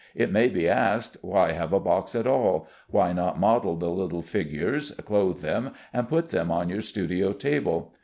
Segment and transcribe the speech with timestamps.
[0.15, 2.67] It may be asked: Why have a box at all?
[2.89, 7.93] Why not model the little figures, clothe them, and put them on your studio table?